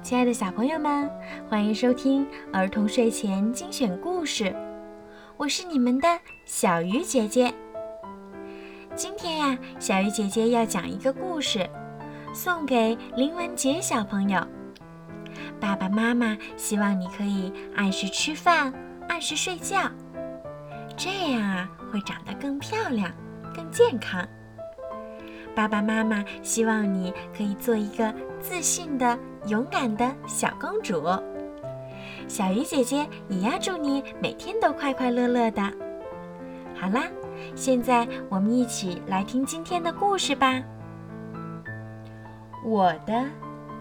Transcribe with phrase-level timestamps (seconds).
[0.00, 1.10] 亲爱的小朋友们，
[1.48, 4.54] 欢迎收听儿童睡前精选故事。
[5.36, 6.08] 我是你们的
[6.44, 7.52] 小鱼姐姐。
[8.94, 11.68] 今天呀，小鱼姐姐要讲一个故事，
[12.32, 14.40] 送给林文杰小朋友。
[15.60, 18.72] 爸爸妈妈希望你可以按时吃饭，
[19.08, 19.90] 按时睡觉，
[20.96, 23.12] 这样啊会长得更漂亮、
[23.54, 24.26] 更健康。
[25.54, 31.02] 爸爸妈妈希望你可以做一个自信的、勇敢的小公主。
[32.26, 35.62] 小鱼姐姐也要祝你每天都快快乐乐的。
[36.74, 37.04] 好啦，
[37.54, 40.62] 现在我们一起来听今天的故事吧。
[42.64, 43.24] 我的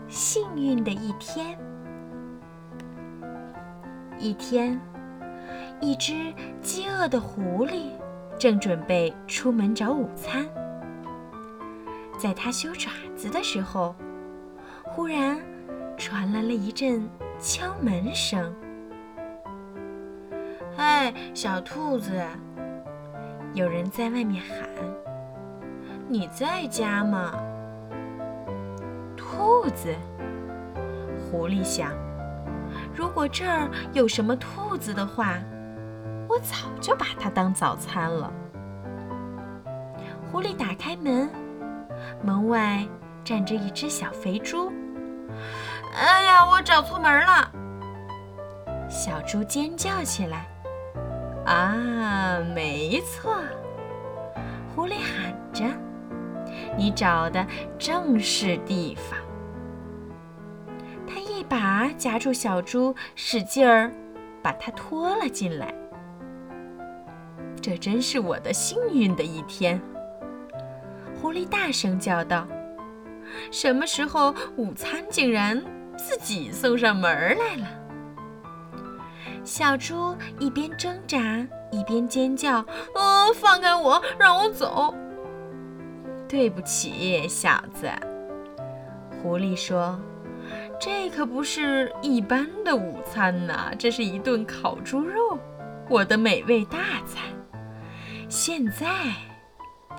[0.08, 1.58] 幸运的一天。
[4.20, 4.80] 一天，
[5.80, 6.14] 一只
[6.62, 7.92] 饥饿的狐狸
[8.40, 10.46] 正准备出门找午餐。
[12.18, 13.96] 在它修爪子的时候，
[14.86, 15.40] 忽然
[15.98, 17.10] 传来了一阵
[17.40, 18.54] 敲门声。
[20.78, 22.24] “嗨，小兔子！”
[23.54, 24.70] 有人在外面喊
[26.08, 27.34] ，“你在家吗？”
[29.18, 29.94] 兔子，
[31.20, 31.92] 狐狸想，
[32.96, 35.40] 如果这儿有什么兔子的话，
[36.30, 38.32] 我早就把它当早餐了。
[40.32, 41.28] 狐狸打开门。
[42.22, 42.86] 门外
[43.24, 44.72] 站着一只小肥猪。
[45.98, 47.52] 哎呀，我找错门了！
[48.88, 50.48] 小猪尖叫起来。
[51.46, 53.36] 啊，没错，
[54.76, 55.64] 狐狸喊着
[56.78, 57.46] ：“你找的
[57.80, 59.18] 正是地方。”
[61.08, 63.92] 他一把夹住小猪，使劲儿
[64.42, 65.74] 把它拖了进来。
[67.60, 69.82] 这真是我的幸运的一天。
[71.20, 72.46] 狐狸大声叫道
[73.52, 75.64] ：“什么时候午餐竟然
[75.98, 77.68] 自己送上门来了？”
[79.44, 81.18] 小猪一边挣扎
[81.72, 82.66] 一边尖叫
[82.96, 84.94] ：“呃，放开我，让我走！”
[86.30, 87.90] 对不起，小子，
[89.22, 90.00] 狐狸说
[90.80, 95.40] ：“这可不是一般的午餐呐，这是一顿烤猪肉，
[95.90, 97.24] 我的美味大餐。
[98.30, 98.86] 现在。”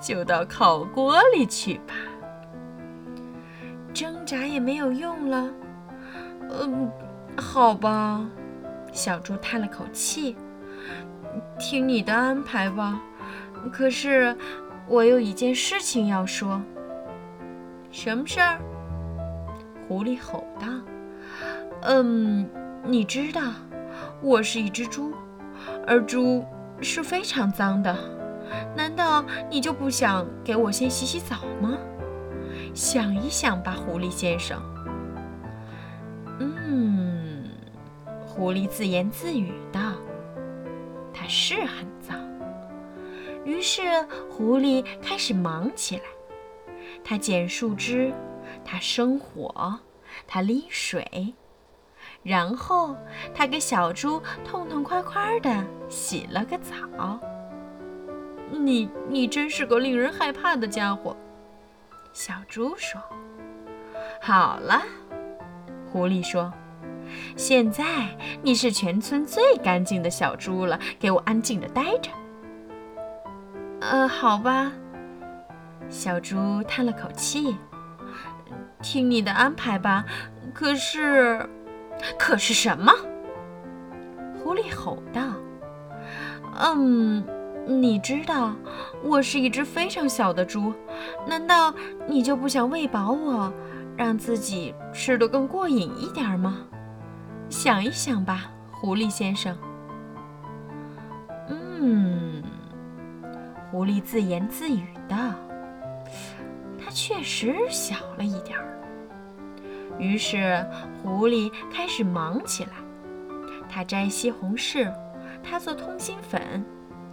[0.00, 1.92] 就到烤锅里去吧，
[3.92, 5.50] 挣扎也没有用了。
[6.40, 6.90] 嗯，
[7.36, 8.24] 好吧，
[8.92, 10.36] 小猪叹了口气，
[11.58, 13.00] 听你的安排吧。
[13.72, 14.36] 可是
[14.86, 16.60] 我有一件事情要说。
[17.90, 18.58] 什么事儿？
[19.88, 20.66] 狐狸吼道。
[21.82, 22.48] 嗯，
[22.84, 23.42] 你知道，
[24.20, 25.12] 我是一只猪，
[25.86, 26.44] 而猪
[26.80, 27.96] 是非常脏的。
[28.76, 31.78] 难道你就不想给我先洗洗澡吗？
[32.74, 34.60] 想一想吧，狐狸先生。
[38.38, 39.94] 狐狸自言自语道
[41.12, 42.16] ：“它是很脏。”
[43.44, 43.82] 于是
[44.30, 46.02] 狐狸开始忙起来。
[47.02, 48.14] 它捡树枝，
[48.64, 49.76] 它生火，
[50.24, 51.34] 它拎水，
[52.22, 52.94] 然后
[53.34, 57.18] 它给小猪痛痛快快地洗了个澡。
[58.52, 61.16] 你你真是个令人害怕的家伙，
[62.12, 63.02] 小猪说。
[64.22, 64.80] 好了，
[65.90, 66.52] 狐狸说，
[67.36, 68.08] 现在
[68.42, 72.10] 你是全村最干净的小猪了，给我安静的待着。
[73.80, 74.72] 呃，好吧，
[75.88, 77.56] 小猪叹了口气，
[78.82, 80.04] 听你的安排吧。
[80.52, 81.48] 可是，
[82.18, 82.92] 可是什么？
[84.42, 85.22] 狐狸吼道。
[86.58, 87.24] 嗯。
[87.70, 88.56] 你知道，
[89.04, 90.72] 我是一只非常小的猪，
[91.26, 91.74] 难道
[92.06, 93.52] 你就不想喂饱我，
[93.94, 96.60] 让自己吃得更过瘾一点吗？
[97.68, 99.54] 想一想吧，狐狸先生。
[101.50, 102.42] 嗯，
[103.70, 105.34] 狐狸自言自语道
[106.82, 108.80] ：“它确实小了一点儿。”
[110.00, 110.66] 于是，
[111.02, 112.70] 狐狸开始忙起来。
[113.68, 114.90] 它摘西红柿，
[115.42, 116.64] 它做通心粉。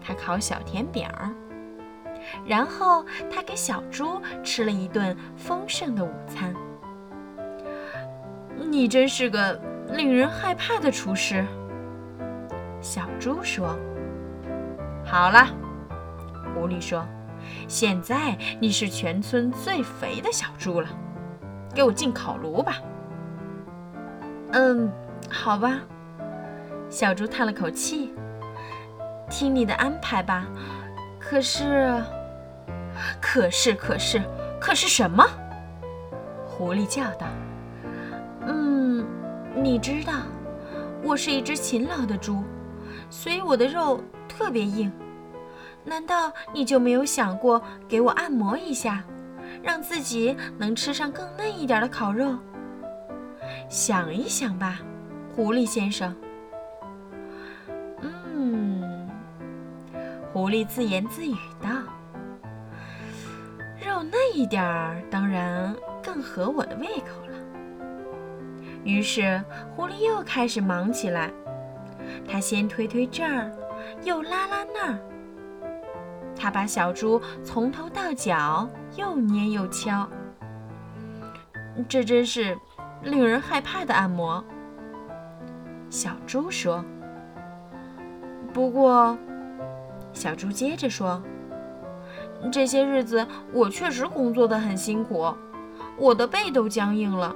[0.02, 1.36] 他烤小甜饼儿，
[2.46, 6.56] 然后他给小猪吃了一顿丰盛的午餐。
[8.70, 9.60] 你真是个
[9.92, 11.46] 令人害怕的厨师，
[12.82, 13.78] 小猪说。
[15.04, 15.48] 好了，
[16.54, 17.06] 狐狸说，
[17.68, 20.88] 现在你是全村最肥的小猪了，
[21.74, 22.78] 给我进烤炉吧。
[24.52, 24.92] 嗯，
[25.30, 25.80] 好吧，
[26.90, 28.14] 小猪叹了口气。
[29.30, 30.46] 听你的安排吧。
[31.20, 32.02] 可是，
[33.20, 34.22] 可是，可是，
[34.60, 35.26] 可是什么？
[36.46, 37.26] 狐狸叫道
[38.46, 39.06] ：“嗯，
[39.56, 40.14] 你知道，
[41.02, 42.44] 我是一只勤劳的猪，
[43.10, 44.92] 所以我的肉特别硬。
[45.84, 49.04] 难道你就没有想过给我按摩一下，
[49.64, 52.38] 让自己能吃上更嫩一点的烤肉？
[53.70, 54.80] 想一想吧，
[55.34, 56.14] 狐狸先生。
[58.02, 59.10] 嗯，
[60.34, 61.70] 狐狸自言自语道
[63.86, 65.74] ：“肉嫩一点儿，当然
[66.04, 67.38] 更合我的胃口了。”
[68.86, 69.44] 于是，
[69.76, 71.32] 狐狸又开始忙起来。
[72.26, 73.52] 他先推推这儿，
[74.04, 75.00] 又拉拉那儿。
[76.36, 80.08] 他把小猪从头到脚又捏又敲。
[81.90, 82.56] 这真是
[83.02, 84.44] 令人害怕的按摩。
[85.90, 86.86] 小猪说。
[88.54, 89.18] 不过，
[90.14, 91.22] 小猪接着说
[92.52, 95.34] ：“这些日子我确实工作得很辛苦，
[95.98, 97.36] 我的背都僵硬了。”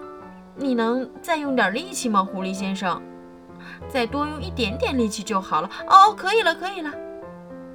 [0.60, 3.02] 你能再用点力气吗，狐狸先生？
[3.88, 5.70] 再多用一点点力气就好了。
[5.88, 6.92] 哦，可以了，可以了。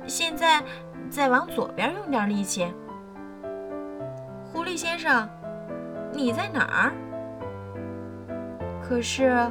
[0.06, 0.62] 现在
[1.08, 2.66] 再往左边用点力气。
[4.44, 5.26] 狐狸先生，
[6.12, 6.92] 你在哪儿？
[8.82, 9.50] 可是，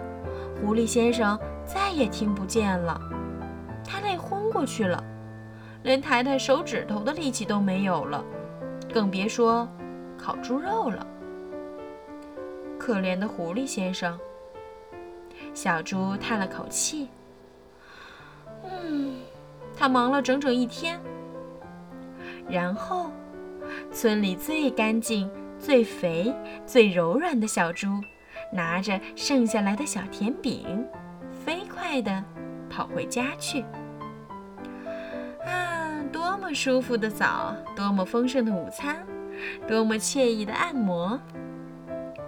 [0.61, 2.99] 狐狸先生再也听不见了，
[3.83, 5.03] 他累昏过去了，
[5.81, 8.23] 连抬抬手指头的力气都没有了，
[8.93, 9.67] 更别说
[10.17, 11.05] 烤猪肉了。
[12.85, 14.19] 可怜的狐狸先生，
[15.53, 17.07] 小猪叹了口气。
[18.65, 19.15] 嗯，
[19.73, 20.99] 他忙了整整一天。
[22.49, 23.09] 然后，
[23.89, 26.35] 村里最干净、最肥、
[26.65, 27.87] 最柔软的小猪，
[28.51, 30.85] 拿着剩下来的小甜饼，
[31.45, 32.21] 飞快地
[32.69, 33.63] 跑回家去。
[35.45, 39.07] 啊，多么舒服的早，多么丰盛的午餐，
[39.69, 41.17] 多么惬意的按摩！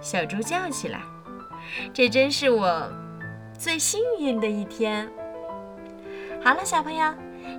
[0.00, 1.00] 小猪叫起来
[1.92, 2.90] ：“这真是我
[3.58, 5.08] 最幸运的一天！”
[6.44, 7.12] 好了，小朋友，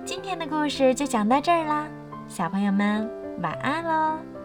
[0.04, 1.86] 今天的故事就讲到这儿啦，
[2.26, 3.10] 小朋友们
[3.42, 4.37] 晚安喽。